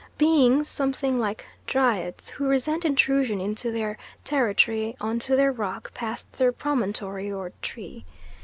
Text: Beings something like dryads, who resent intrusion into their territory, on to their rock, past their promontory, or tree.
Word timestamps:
Beings 0.17 0.67
something 0.67 1.19
like 1.19 1.45
dryads, 1.67 2.31
who 2.31 2.47
resent 2.47 2.85
intrusion 2.85 3.39
into 3.39 3.71
their 3.71 3.99
territory, 4.23 4.95
on 4.99 5.19
to 5.19 5.35
their 5.35 5.51
rock, 5.51 5.93
past 5.93 6.39
their 6.39 6.51
promontory, 6.51 7.31
or 7.31 7.51
tree. 7.61 8.03